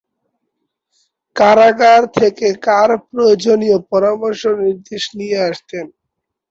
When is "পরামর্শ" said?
3.91-4.41